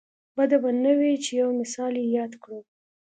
بده 0.35 0.57
به 0.63 0.69
نه 0.83 0.91
وي 0.99 1.13
چې 1.23 1.31
یو 1.41 1.49
مثال 1.59 1.93
یې 2.01 2.05
یاد 2.17 2.33
کړو. 2.43 2.59